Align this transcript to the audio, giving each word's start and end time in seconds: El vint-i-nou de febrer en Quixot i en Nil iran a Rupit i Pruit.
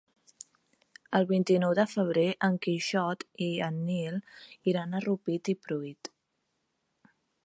El 1.17 1.27
vint-i-nou 1.31 1.73
de 1.79 1.83
febrer 1.91 2.23
en 2.47 2.57
Quixot 2.65 3.23
i 3.47 3.49
en 3.67 3.77
Nil 3.91 4.17
iran 4.73 4.97
a 4.97 5.03
Rupit 5.05 5.53
i 5.55 5.59
Pruit. 5.67 6.11